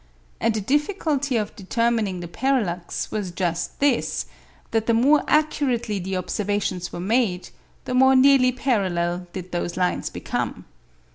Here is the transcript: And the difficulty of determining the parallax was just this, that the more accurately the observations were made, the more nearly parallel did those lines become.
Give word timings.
And 0.39 0.55
the 0.55 0.61
difficulty 0.61 1.37
of 1.37 1.55
determining 1.55 2.21
the 2.21 2.27
parallax 2.27 3.11
was 3.11 3.29
just 3.29 3.79
this, 3.79 4.25
that 4.71 4.87
the 4.87 4.95
more 4.95 5.23
accurately 5.27 5.99
the 5.99 6.17
observations 6.17 6.91
were 6.91 6.99
made, 6.99 7.49
the 7.85 7.93
more 7.93 8.15
nearly 8.15 8.51
parallel 8.51 9.27
did 9.31 9.51
those 9.51 9.77
lines 9.77 10.09
become. 10.09 10.65